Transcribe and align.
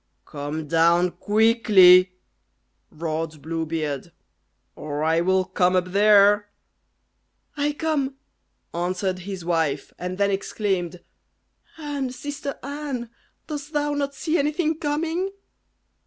"Come 0.25 0.67
down 0.67 1.11
quickly," 1.11 2.15
roared 2.89 3.39
Blue 3.39 3.67
Beard, 3.67 4.11
"or 4.75 5.03
I 5.03 5.21
will 5.21 5.45
come 5.45 5.75
up 5.75 5.89
there." 5.91 6.49
"I 7.55 7.73
come," 7.73 8.15
answered 8.73 9.19
his 9.19 9.45
wife, 9.45 9.93
and 9.99 10.17
then 10.17 10.31
exclaimed, 10.31 11.01
"Anne! 11.77 12.09
sister 12.09 12.57
Anne! 12.63 13.11
dost 13.45 13.73
thou 13.73 13.93
not 13.93 14.15
see 14.15 14.39
anything 14.39 14.79
coming?" 14.79 15.29